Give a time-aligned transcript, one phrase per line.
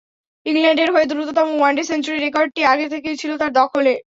[0.45, 3.93] ইংল্যান্ডের হয়ে দ্রুততম ওয়ানডে সেঞ্চুরির রেকর্ডটি আগে থেকেই ছিল তাঁর দখলে।